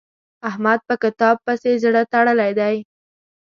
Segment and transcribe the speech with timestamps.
[0.49, 2.75] احمد په کتاب پسې زړه تړلی دی.